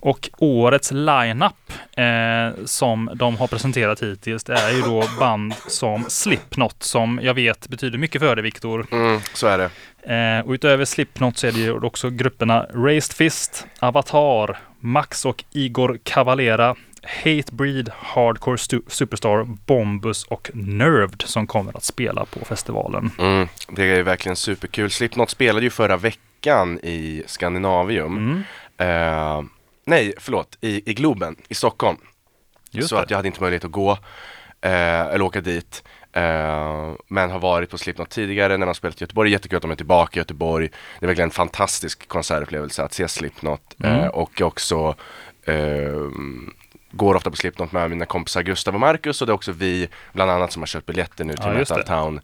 [0.00, 6.04] Och årets line-up eh, som de har presenterat hittills det är ju då band som
[6.08, 8.86] Slipknot som jag vet betyder mycket för dig Viktor.
[8.92, 9.70] Mm, så är det.
[10.14, 15.44] Eh, och utöver Slipknot så är det ju också grupperna Raised Fist, Avatar, Max och
[15.52, 23.10] Igor Cavalera, Hatebreed, Hardcore Superstar, Bombus och Nerved som kommer att spela på festivalen.
[23.18, 24.90] Mm, det är verkligen superkul.
[24.90, 28.16] Slipknot spelade ju förra veckan i Skandinavium.
[28.16, 28.42] Mm,
[28.80, 29.42] Eh,
[29.90, 31.96] nej, förlåt, i, i Globen i Stockholm.
[32.70, 33.02] just så det.
[33.02, 33.90] att jag hade inte möjlighet att gå
[34.60, 35.84] eh, eller åka dit.
[36.12, 39.30] Eh, men har varit på Slipknot tidigare när de spelat i Göteborg.
[39.30, 40.68] Jättekul att de är tillbaka i Göteborg.
[40.98, 43.74] Det är verkligen en fantastisk konsertupplevelse att se Slipknot.
[43.84, 44.10] Eh, Mm.
[44.10, 44.94] och också
[45.44, 46.08] eh,
[46.92, 49.88] går ofta på Slipknot med mina kompisar Gustav och Marcus och det är också vi
[50.12, 51.82] bland annat som har köpt biljetter nu till Ja, Metal.
[51.84, 52.20] Town.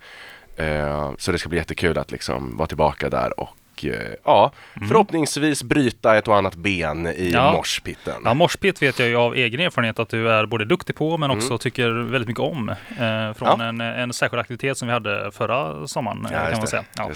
[0.57, 3.48] Eh, så det ska bli jättekul att liksom vara tillbaka där och
[3.85, 4.89] eh, ja, Mm.
[4.89, 7.53] förhoppningsvis bryta ett och annat ben i Ja.
[7.53, 8.23] morspitten.
[8.25, 11.31] Ja, morspit vet jag ju av egen erfarenhet att du är både duktig på men
[11.31, 11.59] också Mm.
[11.59, 12.69] tycker väldigt mycket om.
[12.69, 13.65] Eh, från Ja.
[13.65, 16.85] en, en särskild aktivitet som vi hade förra sommaren Ja, kan man säga.
[16.97, 17.11] Ja.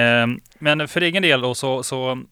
[0.00, 0.26] Eh,
[0.58, 2.22] men för egen del då så, så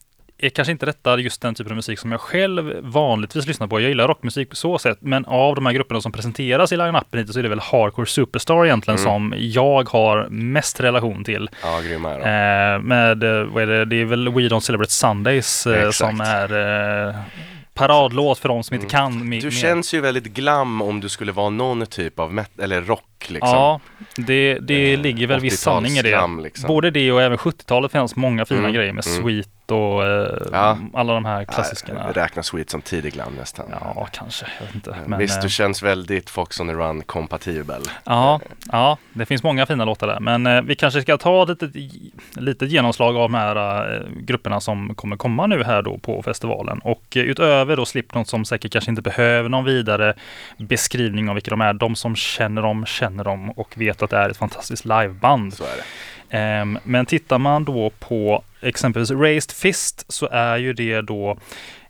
[0.41, 3.79] är kanske inte detta just den typen av musik som jag själv vanligtvis lyssnar på.
[3.81, 7.27] Jag gillar rockmusik på så sätt, men av de här grupperna som presenteras i line-upen
[7.27, 9.03] så är det väl Hardcore Superstar egentligen Mm.
[9.11, 11.49] som jag har mest relation till.
[11.63, 12.75] Ja, grymma är de.
[12.75, 16.21] Eh, med, eh, vad är det, det är väl We Don't Celebrate Sundays eh, som
[16.21, 17.15] är eh,
[17.73, 19.13] paradlåt för de som inte kan.
[19.23, 19.51] mi- Du mer.
[19.51, 23.49] känns ju väldigt glam om du skulle vara någon typ av eller rock liksom.
[23.49, 23.79] Ja,
[24.15, 26.09] det, det Eh, ligger väl viss sanning i det.
[26.09, 26.67] 80-talsglam, liksom.
[26.67, 29.21] Både det och även 70-talet fanns många fina Mm, grejer med mm.
[29.23, 30.77] Sweet och eh, Ja.
[30.93, 32.03] alla de här klassikerna.
[32.03, 33.65] Nej, räknas Sweet som tidig glam nästan.
[33.71, 34.45] Ja, kanske.
[34.59, 34.89] Jag vet inte.
[34.91, 37.81] Men, Men, Visst, eh, du känns väldigt Fox on the Run kompatibel.
[38.03, 38.39] ja,
[38.71, 40.19] ja, det finns många fina låtar där.
[40.19, 41.71] Men eh, vi kanske ska ta lite,
[42.35, 46.79] lite genomslag av de här eh, grupperna som kommer komma nu här då på festivalen.
[46.79, 50.13] Och eh, utöver då Slipknot som säkert kanske inte behöver någon vidare
[50.57, 51.73] beskrivning av vilka de är.
[51.73, 55.53] De som känner dem, känner dem och vet att det är ett fantastiskt liveband.
[56.29, 61.37] Ehm, men tittar man då på exempelvis Raised Fist så är ju det då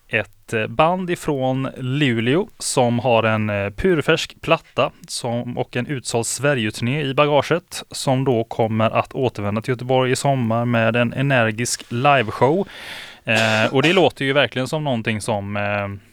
[0.09, 6.25] ett eh, band ifrån Luleå som har en eh, purfärsk platta som, och en utsåld
[6.25, 11.85] Sverigeturné i bagaget som då kommer att återvända till Göteborg i sommar med en energisk
[11.89, 12.67] liveshow.
[13.23, 16.08] Eh, och det låter ju verkligen som någonting som eh,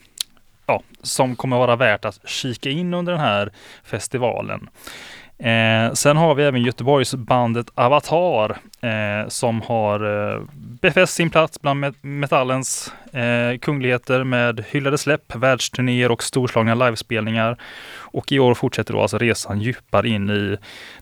[0.67, 3.53] ja, som kommer vara värt att kika in under den här
[3.85, 4.69] festivalen.
[5.39, 10.43] Eh, sen har vi även Göteborgsbandet Avatar eh, som har eh,
[10.81, 17.57] befäst sin plats bland met- metallens eh, kungligheter med hyllade släpp, världsturnéer och storslagna livespelningar.
[17.97, 20.57] Och i år fortsätter då alltså resan djupare in i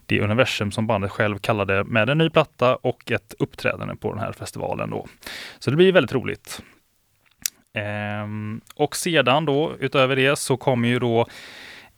[0.07, 4.21] det universum som bandet själv kallade med en ny platta och ett uppträdande på den
[4.21, 5.07] här festivalen då.
[5.59, 6.63] Så det blir väldigt roligt.
[7.75, 11.27] Ehm, och sedan då utöver det så kommer ju då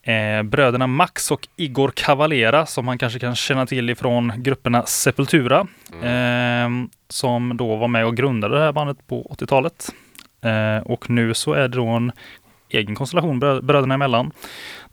[0.03, 5.67] eh, bröderna Max och Igor Cavalera som man kanske kan känna till ifrån grupperna Sepultura.
[6.03, 9.89] ehm, som då var med och grundade det här bandet på 80-talet.
[10.45, 12.13] Eh, och nu så är det då en
[12.69, 14.31] egen konstellation brö- bröderna emellan.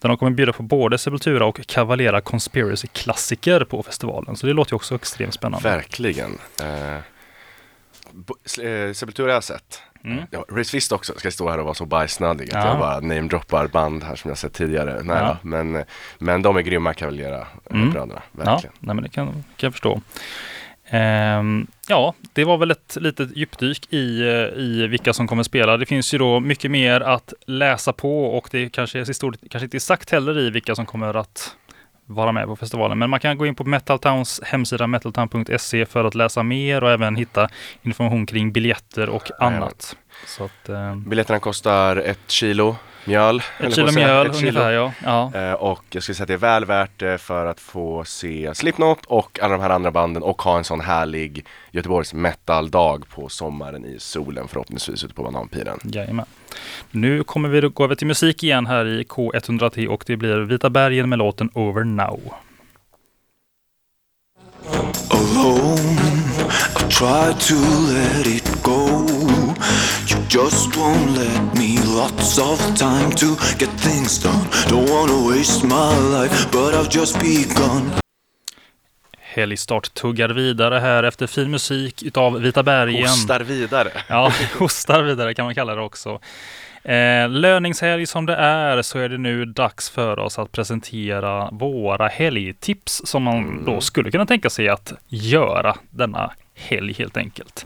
[0.01, 4.35] Där de kommer bjuda på både Sepultura och Cavalera Conspiracy-klassiker på festivalen.
[4.35, 5.69] Så det låter ju också extremt spännande.
[5.69, 6.37] Verkligen.
[6.61, 6.95] Eh,
[8.65, 9.81] eh, Sepultura har jag sett.
[10.05, 10.23] Mm.
[10.31, 12.67] Ja, Race Fist också, ska jag stå här och vara så bajsnödig att Ja.
[12.67, 15.01] jag bara namedroppar band här som jag sett tidigare.
[15.03, 15.37] Nej, Ja.
[15.41, 15.83] men, eh,
[16.17, 17.89] men de är grymma Cavaliera Mm.
[17.91, 18.73] bröderna, Ja, verkligen.
[18.79, 20.01] nej, men det kan, kan jag förstå.
[20.89, 25.77] Ehm, ja, det var väl ett litet djupdyk i, eh, i vilka som kommer spela.
[25.77, 29.35] Det finns ju då mycket mer att läsa på och det kanske är så stort,
[29.49, 31.55] kanske inte är sagt heller i vilka som kommer att
[32.05, 32.99] vara med på festivalen.
[32.99, 36.91] Men man kan gå in på Metal Towns hemsida metaltown.se för att läsa mer och
[36.91, 37.49] även hitta
[37.81, 39.95] information kring biljetter och annat.
[40.27, 43.41] Så att, eh, Biljetterna kostar ett kilo mjöl.
[43.59, 44.49] ett kilo mjöl Ett kilo.
[44.49, 44.91] ungefär ja.
[45.03, 45.31] ja.
[45.39, 48.55] Eh, Och jag skulle säga att det är väl värt det för att få se
[48.55, 53.29] Slipknot och alla de här andra banden och ha en sån härlig Göteborgs metal-dag på
[53.29, 55.79] sommaren i solen förhoppningsvis ute på Bananpiren.
[55.83, 56.25] Jajamän.
[56.91, 60.69] Nu kommer vi gå över till musik igen här i K103 och det blir Vita
[60.69, 62.19] bergen med låten Over Now.
[65.09, 65.99] alone.
[66.75, 67.55] I try to
[67.93, 69.05] let it go.
[70.09, 71.72] You just won't let me.
[71.95, 73.25] Lots of time to
[73.59, 74.45] get things done.
[74.69, 77.91] Don't wanna waste my life, but I've just begun.
[79.19, 83.01] Helgstart tuggar vidare här efter fin musik utav Vita bergen.
[83.01, 83.91] Hostar vidare.
[84.09, 86.19] Ja, hostar vidare kan man kalla det också.
[86.83, 92.07] Eh, löningshelg som det är så är det nu dags för oss att presentera våra
[92.07, 97.65] helgtips som man då skulle kunna tänka sig att göra denna helg helt enkelt.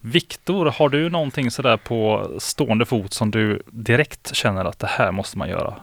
[0.00, 5.12] Viktor, har du någonting sådär på stående fot som du direkt känner att det här
[5.12, 5.74] måste man göra?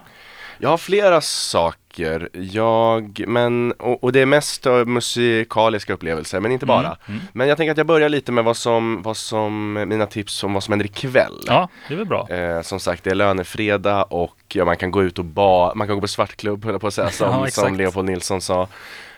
[0.57, 6.65] Jag har flera saker, jag, men, och, och det är mest musikaliska upplevelser, men inte
[6.65, 6.97] bara.
[7.07, 7.21] Mm.
[7.33, 10.53] Men jag tänker att jag börjar lite med vad som, vad som, mina tips om
[10.53, 11.43] vad som händer ikväll.
[11.47, 12.29] Ja, det är väl bra.
[12.29, 15.87] Eh, som sagt, det är lönefredag och ja, man kan gå ut och ba, man
[15.87, 18.67] kan gå på svartklubb, höll på att säga, som, Ja, som Leopold Nilsson sa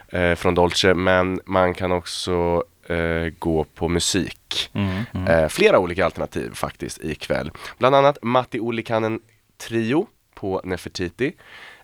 [0.10, 0.94] eh, från Dolce.
[0.94, 4.69] Men man kan också eh, gå på musik.
[4.73, 5.28] Mm, mm.
[5.28, 7.52] Eh, flera olika alternativ faktiskt ikväll.
[7.78, 9.19] Bland annat Matti Ollikainen
[9.58, 11.34] Trio på Nefertiti.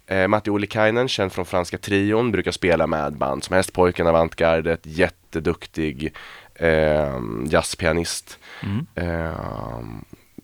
[0.08, 6.14] Eh, Matti Ollikainen, känd från franska trion, brukar spela med band som Hästpojken, Avantgardet, jätteduktig
[6.56, 8.40] eh, jazzpianist.
[8.64, 8.86] Mm.
[8.96, 9.34] Eh,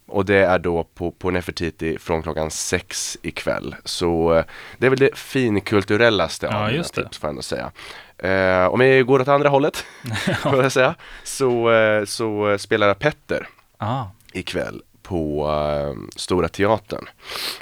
[0.07, 3.75] och det är då på, på Nefertiti från klockan sex ikväll.
[3.85, 4.43] Så eh,
[4.77, 7.03] det är väl det finkulturellaste Ja, av mina just det.
[7.03, 7.71] tips får jag ändå säga.
[8.19, 9.77] Eh, om jag går åt andra hållet,
[10.41, 17.05] får jag säga, så, eh, så spelar Petter Ah, ikväll på eh, Stora Teatern.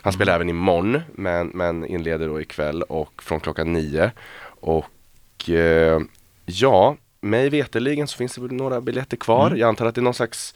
[0.01, 4.11] Han spelar även imorgon men, men inleder då ikväll och från klockan nio.
[4.61, 6.01] Och eh,
[6.45, 9.47] ja, mig veterligen så finns det några biljetter kvar.
[9.47, 9.59] Mm.
[9.59, 10.55] Jag antar att det är någon slags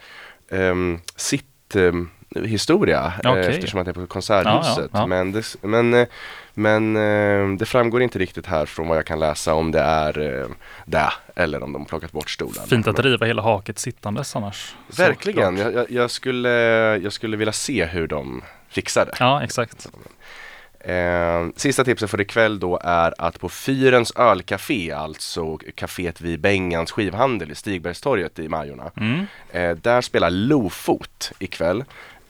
[0.50, 3.46] um, sitt ehm, historia eh, Okej.
[3.48, 4.78] eftersom att det är på Konserthuset.
[4.78, 5.06] Ja, ja, ja.
[5.06, 6.08] Men, det, men, eh,
[6.54, 10.48] men eh, det framgår inte riktigt här från vad jag kan läsa om det är
[10.86, 12.68] det eller om de plockat bort stolarna.
[12.68, 14.76] fint att Men- driva hela haket sittandes annars.
[14.98, 16.50] Verkligen, jag, jag, jag, skulle,
[17.04, 19.14] jag skulle vilja se hur de fixar det.
[19.20, 19.88] Ja, exakt.
[20.84, 26.92] Eh, sista tipset för ikväll då är att på Fyrens ölcafé, alltså kaféet vid Bengans
[26.92, 28.92] skivhandel i Stigbergstorget i Majorna.
[28.98, 29.26] Mm.
[29.52, 31.84] Eh, där spelar Lofot ikväll.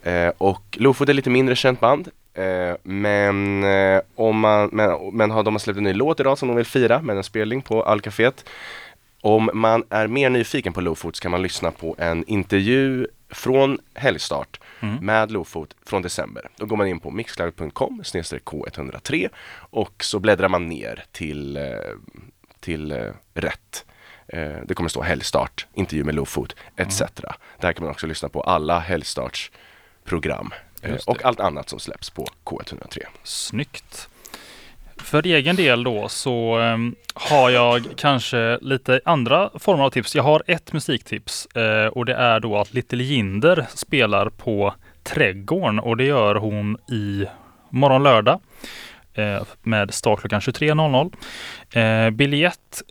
[0.04, 2.10] Eh, och Lofot är lite mindre känt band.
[2.34, 6.38] Eh, men, eh, om man, men, men har de har släppt en ny låt idag
[6.38, 8.46] som de vill fira med en spelning på Ölcaféet.
[9.22, 13.80] Om man är mer nyfiken på Lofot så kan man lyssna på en intervju från
[13.96, 15.06] helgstart Mm.
[15.06, 16.50] med Lofot från december.
[16.58, 21.64] Då går man in på mixcloud.com k103 och så bläddrar man ner till, eh,
[22.60, 22.98] till eh,
[23.34, 23.86] rätt.
[24.66, 27.02] Det kommer stå helgstart, intervju med Lofot etc.
[27.60, 29.52] Där kan man också lyssna på alla helgstarts
[30.04, 33.00] program eh, och allt annat som släpps på K103.
[33.24, 34.10] Snyggt.
[34.98, 40.16] För egen del då så ehm, har jag kanske lite andra former av tips.
[40.16, 45.80] Jag har ett musiktips eh, och det är då att Little Jinder spelar på Trädgården
[45.80, 47.26] och det gör hon i
[47.70, 48.40] morgon lördag
[49.14, 52.06] eh, med start klockan 23.00.
[52.06, 52.82] Eh, biljett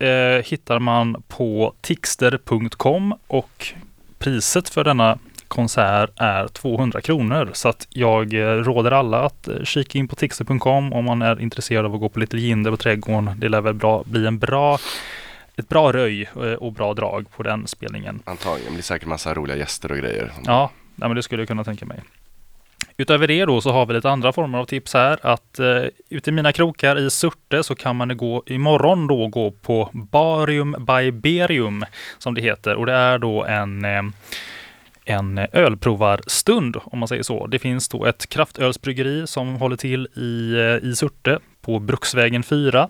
[0.44, 3.74] hittar man på tixter.com och
[4.18, 5.18] priset för denna
[5.50, 7.50] konsert är 200 kronor.
[7.52, 11.40] Så att jag eh, råder alla att eh, kika in på tixter.com om man är
[11.40, 13.30] intresserad av att gå på Little Jinder på Trädgården.
[13.38, 14.78] Det lär väl bra, bli en bra,
[15.56, 18.22] ett bra röj eh, och bra drag på den spelningen.
[18.24, 20.32] Antagligen det blir säkert massa roliga gäster och grejer.
[20.44, 22.00] Ja, nej, men det skulle jag kunna tänka mig.
[22.96, 25.18] Utöver det då så har vi lite andra former av tips här.
[25.22, 29.50] Att eh, ute i mina krokar i Surte så kan man gå imorgon då gå
[29.50, 31.84] på Barium by Berium
[32.18, 32.74] som det heter.
[32.74, 34.02] Och det är då en eh,
[35.10, 37.46] en ölprovarstund om man säger så.
[37.46, 42.88] Det finns då ett kraftölsbryggeri som håller till i, eh, i Surte på Bruksvägen 4.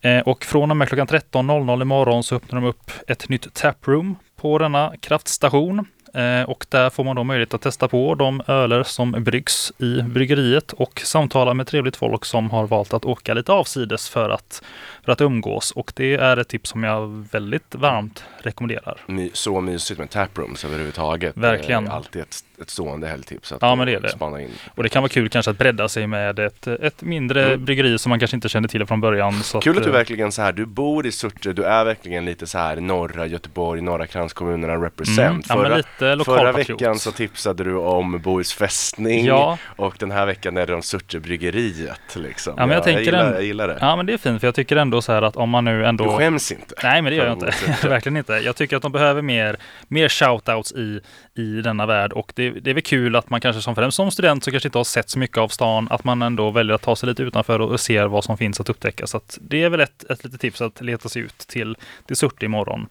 [0.00, 4.16] Eh, och från och med klockan 13.00 imorgon så öppnar de upp ett nytt taproom
[4.36, 5.86] på denna kraftstation.
[6.14, 10.02] eh, och där får man då möjlighet att testa på de öler som bryggs i
[10.02, 14.62] bryggeriet och samtala med trevligt folk som har valt att åka lite avsides för att,
[15.04, 15.70] för att umgås.
[15.70, 19.00] Och det är ett tips som jag väldigt varmt rekommenderar.
[19.06, 21.36] My, så mysigt med taprooms överhuvudtaget.
[21.36, 21.84] Verkligen.
[21.84, 23.52] Det är alltid ett, ett stående helgtips.
[23.52, 24.08] att Ja, men det är det.
[24.08, 24.50] Spana in.
[24.74, 27.64] Och det kan vara kul kanske att bredda sig med ett, ett mindre Mm.
[27.64, 29.32] bryggeri som man kanske inte kände till från början.
[29.42, 32.24] Så Kul att du eh, verkligen så här, du bor i Surte, du är verkligen
[32.24, 35.50] lite så här norra Göteborg, norra kranskommunerna represent.
[35.50, 39.58] Mm, ja, förra, förra veckan så tipsade du om Bohus fästning Ja.
[39.76, 42.54] och den här veckan är det om Surtebryggeriet liksom.
[42.56, 43.78] Ja, men jag tänker gillar, en- jag gillar det.
[43.80, 45.86] Ja men det är fint för jag tycker ändå så här att om man nu
[45.86, 46.74] ändå Du skäms inte.
[46.82, 47.54] Nej men det gör jag inte,
[47.88, 48.32] verkligen inte.
[48.32, 49.56] Jag tycker att de behöver mer,
[49.88, 51.00] mer shoutouts i,
[51.34, 54.10] i denna värld och det, det är väl kul att man kanske som främst som
[54.10, 56.82] student så kanske inte har sett så mycket av stan, att man ändå väljer att
[56.82, 59.06] ta sig lite utanför och, och ser vad som finns att upptäcka.
[59.06, 61.76] Så att det är väl ett, ett litet tips att leta sig ut till,
[62.06, 62.86] till Surte imorgon.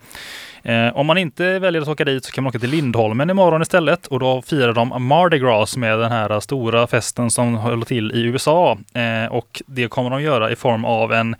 [0.63, 3.61] Eh, om man inte väljer att åka dit så kan man åka till Lindholmen imorgon
[3.61, 8.11] istället och då firar de Mardi Gras med den här stora festen som håller till
[8.11, 8.77] i USA.
[8.93, 11.35] Eh, och det kommer de göra i form av en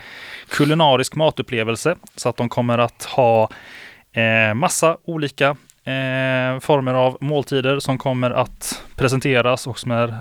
[0.54, 1.96] kulinarisk matupplevelse.
[2.16, 3.50] Så att de kommer att ha
[4.12, 5.48] eh, massa olika
[5.84, 10.18] eh, former av måltider som kommer att presenteras och som är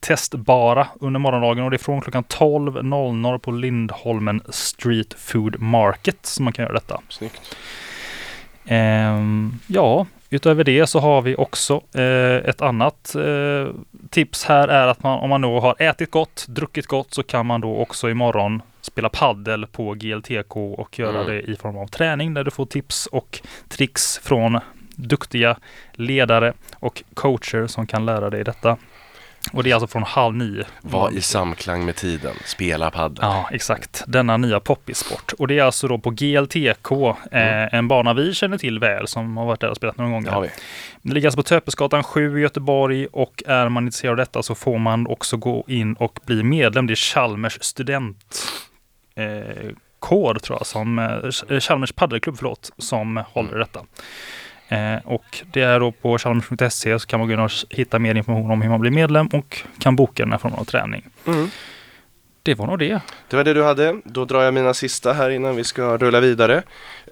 [0.00, 6.44] testbara under morgondagen och det är från klockan 12.00 på Lindholmen Street Food Market som
[6.44, 7.00] man kan göra detta.
[7.08, 7.56] Snyggt.
[8.64, 13.68] Ehm, ja, utöver det så har vi också eh, ett annat eh,
[14.10, 17.46] tips här är att man, om man då har ätit gott, druckit gott så kan
[17.46, 21.26] man då också imorgon spela paddel på GLTK och göra Mm.
[21.26, 24.58] det i form av träning där du får tips och tricks från
[24.96, 25.56] duktiga
[25.92, 28.76] ledare och coacher som kan lära dig detta.
[29.52, 30.64] Och det är alltså från halv nio.
[30.80, 33.18] Var i samklang med tiden, spela padel.
[33.20, 34.04] Ja, exakt.
[34.06, 35.32] Denna nya poppisport.
[35.38, 36.92] Och det är alltså då på GLTK,
[37.30, 37.64] Mm.
[37.64, 40.26] eh, en bana vi känner till väl som har varit där och spelat några gånger.
[40.28, 40.48] Det har vi.
[41.02, 44.54] Det ligger alltså på Töpesgatan 7 i Göteborg och är man intresserad av detta så
[44.54, 46.86] får man också gå in och bli medlem.
[46.86, 48.46] Det är Chalmers student
[49.14, 50.98] eh, kår tror jag, som
[51.48, 53.80] eh, Chalmers paddelklubb, förlåt, som håller i detta.
[54.68, 58.14] Eh, och det är då på chalmers.se så kan man gå in och hitta mer
[58.14, 61.04] information om hur man blir medlem och kan boka den här formen av träning.
[61.26, 61.50] Mm.
[62.42, 63.00] Det var nog det.
[63.28, 64.00] Det var det du hade.
[64.04, 66.62] Då drar jag mina sista här innan vi ska rulla vidare.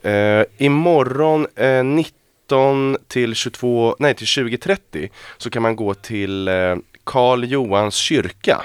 [0.03, 6.77] Eh, imorgon eh, 19 till 22, nej till 20.30 så kan man gå till eh,
[7.05, 8.61] Karl Johans kyrka.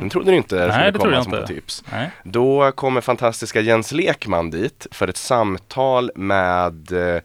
[0.00, 1.46] Den trodde du inte Nej, skulle det trodde komma som inte.
[1.46, 1.84] på tips.
[1.92, 2.10] Nej.
[2.24, 7.20] Då kommer fantastiska Jens Lekman dit för ett samtal med eh,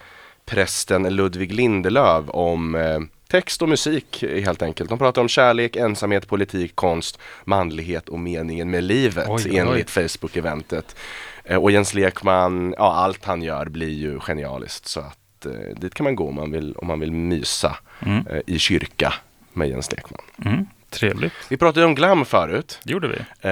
[0.45, 4.89] prästen Ludvig Lindelöv om eh, text och musik helt enkelt.
[4.89, 9.89] De pratar om kärlek, ensamhet, politik, konst, manlighet och meningen med livet Oj, oj, enligt
[9.89, 10.95] Facebook-eventet.
[11.43, 15.93] Eh, och Jens Lekman, ja allt han gör blir ju genialiskt så att eh, dit
[15.93, 18.27] kan man gå om man vill, om man vill mysa Mm.
[18.27, 19.13] eh, i kyrka
[19.53, 20.21] med Jens Lekman.
[20.45, 20.65] Mm.
[20.89, 21.33] Trevligt.
[21.49, 22.79] Vi pratade om glam förut.
[22.83, 23.47] Det gjorde vi.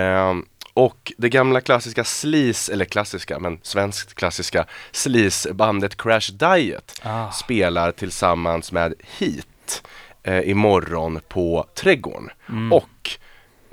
[0.79, 7.31] Och det gamla klassiska sleaze, eller klassiska, men svenskt klassiska sleaze-bandet Crash Diet Ah.
[7.31, 9.83] spelar tillsammans med Heat
[10.23, 12.29] eh, imorgon på Trädgården.
[12.49, 12.73] Mm.
[12.73, 13.09] Och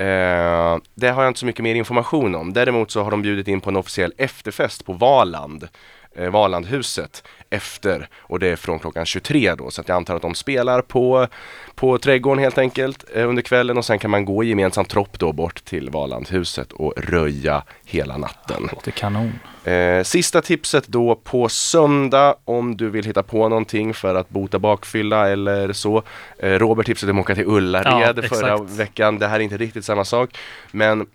[0.04, 2.52] eh, det har jag inte så mycket mer information om.
[2.52, 5.68] Däremot så har de bjudit in på en officiell efterfest på Valand.
[6.18, 10.22] Eh, Valandhuset efter och det är från klockan 23 då så att jag antar att
[10.22, 11.26] de spelar på,
[11.74, 15.18] på trädgården helt enkelt eh, under kvällen och sen kan man gå i gemensam tropp
[15.18, 18.68] då bort till Valandhuset och röja hela natten.
[18.72, 19.32] Låter kanon.
[19.64, 24.58] Eh, sista tipset då på söndag om du vill hitta på någonting för att bota
[24.58, 26.02] bakfylla eller så.
[26.38, 29.18] Eh, Robert tipsade om att åka till Ullared Ja, förra veckan.
[29.18, 30.38] Det här är inte riktigt samma sak.
[30.70, 31.06] Men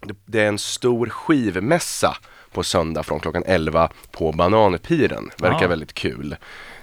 [0.00, 2.16] det, det är en stor skivmässa
[2.52, 5.30] på söndag från klockan 11 på Bananpiren.
[5.38, 5.68] Verkar Ja.
[5.68, 6.36] väldigt kul.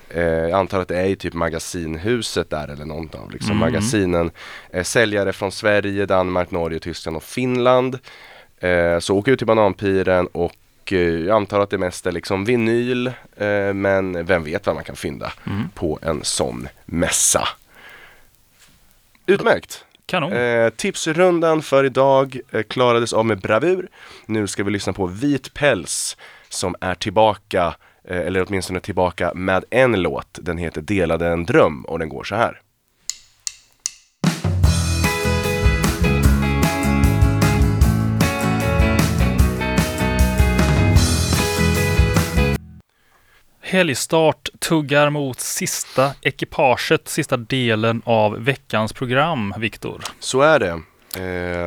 [0.10, 3.60] Eh, jag antar att det är i typ magasinhuset där eller något av liksom Mm.
[3.60, 4.32] magasinen.
[4.70, 8.00] Eh, säljare från Sverige, Danmark, Norge, Tyskland och Finland.
[8.60, 10.54] Eh, så åk ut till Bananpiren och
[10.92, 14.84] eh, jag antar att det mest är liksom vinyl eh, men vem vet vad man
[14.84, 15.70] kan fynda Mm.
[15.76, 17.48] på en sån mässa.
[19.26, 19.85] Utmärkt!
[20.06, 20.34] Kanon.
[20.34, 23.88] Eh, tipsrundan för idag eh, klarades av med bravur.
[24.26, 26.18] Nu ska vi lyssna på Vit päls
[26.50, 27.76] som är tillbaka,
[28.08, 30.40] eh, eller åtminstone tillbaka med en låt.
[30.42, 32.62] Den heter Delade en dröm och den går så här.
[43.68, 50.02] Helgstart tuggar mot sista ekipaget, sista delen av veckans program, Viktor.
[50.20, 50.68] Så är det.
[50.68, 50.82] Eh,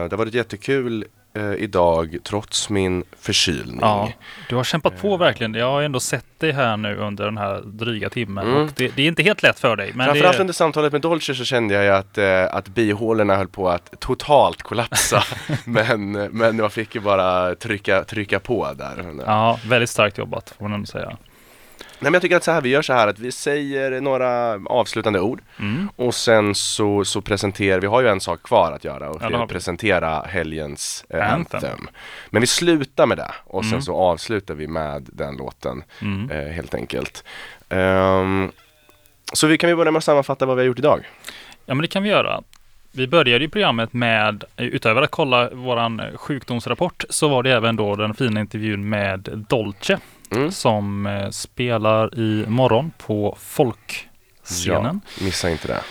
[0.05, 3.78] det har varit jättekul eh, idag trots min förkylning.
[3.80, 4.12] Ja,
[4.49, 5.55] du har kämpat på verkligen.
[5.55, 8.46] Jag har ändå sett dig här nu under den här dryga timmen.
[8.46, 8.62] Mm.
[8.62, 9.92] Och det, det är inte helt lätt för dig.
[9.94, 12.68] Men det Framförallt är, under samtalet med Dolce så kände jag ju att, eh, att
[12.68, 15.22] bihålorna höll på att totalt kollapsa.
[15.64, 19.14] men, men jag fick ju bara trycka, trycka på där.
[19.26, 21.16] ja, väldigt starkt jobbat får man ändå säga.
[22.01, 24.61] Nej men jag tycker att så här, vi gör så här att vi säger några
[24.66, 25.88] avslutande ord Mm.
[25.96, 29.46] och sen så, så presenterar vi, har ju en sak kvar att göra och Ja,
[29.46, 31.61] presentera helgens eh, Anthem.
[31.64, 31.88] anthem.
[32.30, 33.82] Men vi slutar med det och sen Mm.
[33.82, 36.30] så avslutar vi med den låten Mm.
[36.30, 37.24] eh, helt enkelt.
[37.68, 38.51] Ehm,
[39.32, 41.09] så vi kan vi börja med att sammanfatta vad vi har gjort idag.
[41.66, 42.40] Ja, men det kan vi göra.
[42.92, 47.96] Vi började ju programmet med, utöver att kolla våran sjukdomsrapport, så var det även då
[47.96, 49.99] den fina intervjun med Dolce
[50.30, 50.52] Mm.
[50.52, 55.00] som eh, spelar i morgon på folkscenen.
[55.18, 55.82] Ja, missa inte det.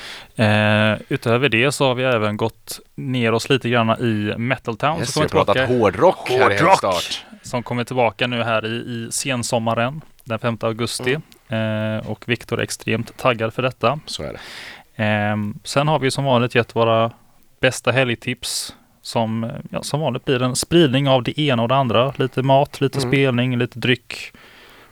[0.43, 4.99] Eh, utöver det så har vi även gått ner oss lite grann i Metal Town.
[4.99, 6.77] Yes, som kommer har pratat tillbaka- hårdrock, här i Hårdrock!
[6.77, 7.25] start.
[7.43, 11.17] Som kommer tillbaka nu här i, i sensommaren den 5 augusti.
[11.47, 11.97] Mm.
[11.97, 13.99] Eh, och Viktor är extremt taggad för detta.
[14.05, 14.39] Så är det.
[15.03, 17.11] Ehm, sen har vi som vanligt gett våra
[17.61, 18.75] bästa helgtips.
[19.07, 22.13] Som, eh, ja, som vanligt blir en spridning av det ena och det andra.
[22.17, 23.09] Lite mat, lite Mm.
[23.11, 24.33] spelning, lite dryck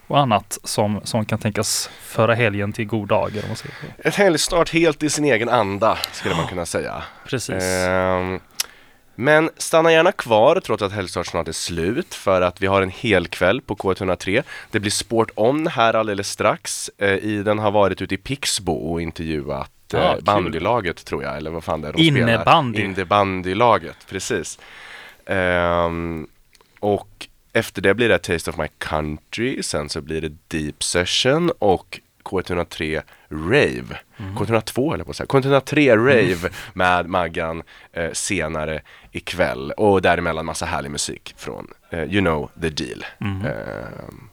[0.07, 3.41] och annat som, som kan tänkas föra helgen till god dager.
[3.43, 3.75] Om man säger.
[3.97, 7.03] Ett helgstart helt i sin egen anda skulle man kunna säga.
[7.27, 7.63] Precis.
[7.63, 8.39] Ehm,
[9.15, 12.89] men stanna gärna kvar trots att helgstart snart är slut för att vi har en
[12.89, 14.43] hel kväll på K103.
[14.71, 16.89] Det blir Sport On här alldeles strax.
[16.97, 20.23] Eh, Iden har varit ute i Pixbo och intervjuat Ja, eh, kul.
[20.23, 22.77] bandylaget tror jag, eller vad fan det är de Innebandy.
[22.79, 22.89] spelar.
[22.93, 24.59] Innebandylaget, precis.
[25.25, 26.27] Ehm,
[26.79, 31.51] och efter det blir det Taste of My Country, sen så blir det Deep Session
[31.59, 33.97] och K103 Rave.
[34.37, 35.27] K102 eller på att säga.
[35.27, 38.81] K103 Rave med Maggan eh, senare
[39.11, 39.71] ikväll.
[39.71, 43.05] Och däremellan massa härlig musik från eh, You know the deal.
[43.21, 44.29] Ehm,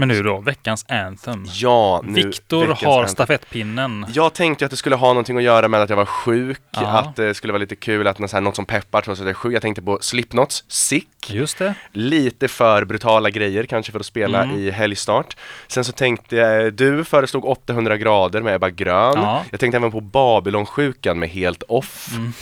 [0.00, 1.44] Men nu då, veckans anthem.
[1.54, 3.08] ja, nu, Viktor har anthem.
[3.08, 4.06] stafettpinnen.
[4.12, 6.80] Jag tänkte att det skulle ha någonting att göra med att jag var sjuk, Ja.
[6.98, 9.24] att det skulle vara lite kul, att något, så här, något som peppar trots att
[9.26, 9.54] jag är sjuk.
[9.54, 11.08] Jag tänkte på Slipknots Sick.
[11.28, 11.74] Just det.
[11.92, 14.56] Lite för brutala grejer kanske för att spela Mm.
[14.56, 15.36] i helgstart.
[15.68, 19.12] Sen så tänkte jag, du föreslog 800 grader med Ebba Grön.
[19.16, 19.44] Ja.
[19.50, 22.08] Jag tänkte även på Babylonsjukan med Helt Off.
[22.16, 22.32] Mm.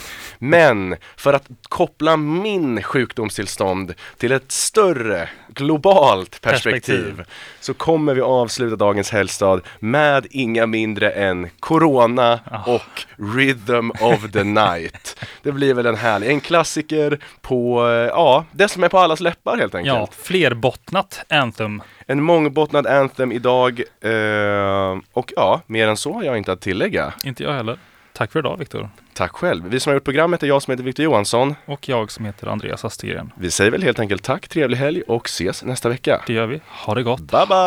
[0.41, 7.25] Men för att koppla min sjukdomstillstånd till ett större globalt perspektiv, Perspektiv.
[7.59, 12.63] så kommer vi avsluta dagens helgstad med inga mindre än Corona Ah.
[12.73, 13.05] och
[13.35, 15.19] Rhythm of the Night.
[15.43, 19.19] Det blir väl en härlig, en klassiker på, eh, ja, det som är på allas
[19.19, 19.97] läppar helt enkelt.
[19.97, 21.81] Ja, flerbottnat anthem.
[22.07, 27.13] En mångbottnad anthem idag eh, och ja, mer än så har jag inte att tillägga.
[27.23, 27.79] Inte jag heller.
[28.13, 28.89] Tack för idag Viktor.
[29.13, 29.67] Tack själv.
[29.67, 31.55] Vi som har gjort programmet är jag som heter Viktor Johansson.
[31.65, 33.31] Och jag som heter Andreas Astegren.
[33.37, 36.21] Vi säger väl helt enkelt tack, trevlig helg och ses nästa vecka.
[36.27, 36.61] Det gör vi.
[36.67, 37.21] Ha det gott.
[37.21, 37.57] Bye bye!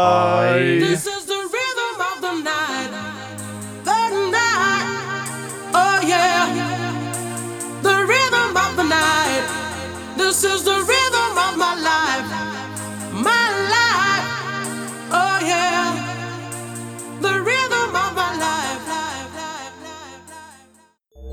[0.50, 0.96] Hej.